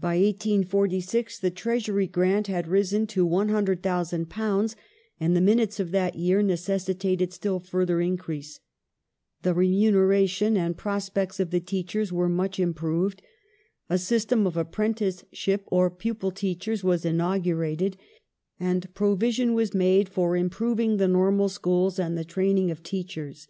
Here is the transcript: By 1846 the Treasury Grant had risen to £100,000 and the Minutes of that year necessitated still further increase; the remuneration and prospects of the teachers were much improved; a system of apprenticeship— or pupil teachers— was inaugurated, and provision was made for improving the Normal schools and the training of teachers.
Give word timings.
By 0.00 0.14
1846 0.14 1.38
the 1.38 1.50
Treasury 1.50 2.06
Grant 2.06 2.46
had 2.46 2.66
risen 2.66 3.06
to 3.08 3.28
£100,000 3.28 4.74
and 5.20 5.36
the 5.36 5.40
Minutes 5.42 5.78
of 5.78 5.90
that 5.90 6.14
year 6.14 6.40
necessitated 6.40 7.30
still 7.34 7.60
further 7.60 8.00
increase; 8.00 8.60
the 9.42 9.52
remuneration 9.52 10.56
and 10.56 10.78
prospects 10.78 11.40
of 11.40 11.50
the 11.50 11.60
teachers 11.60 12.10
were 12.10 12.30
much 12.30 12.58
improved; 12.58 13.20
a 13.90 13.98
system 13.98 14.46
of 14.46 14.56
apprenticeship— 14.56 15.64
or 15.66 15.90
pupil 15.90 16.30
teachers— 16.30 16.82
was 16.82 17.04
inaugurated, 17.04 17.98
and 18.58 18.94
provision 18.94 19.52
was 19.52 19.74
made 19.74 20.08
for 20.08 20.36
improving 20.38 20.96
the 20.96 21.06
Normal 21.06 21.50
schools 21.50 21.98
and 21.98 22.16
the 22.16 22.24
training 22.24 22.70
of 22.70 22.82
teachers. 22.82 23.46